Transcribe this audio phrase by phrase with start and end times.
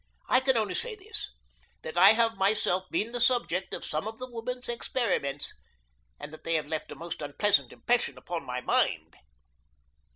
[0.29, 1.29] I can only say this:
[1.83, 5.53] that I have myself been the subject of some of the woman's experiments,
[6.19, 9.15] and that they have left a most unpleasant impression upon my mind."